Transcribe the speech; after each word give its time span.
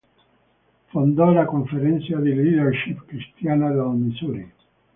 Fondò 0.87 1.29
la 1.31 1.45
conferenza 1.45 2.15
di 2.17 2.33
leadership 2.33 3.05
cristiana 3.05 3.69
del 3.69 3.85
Missouri. 3.89 4.51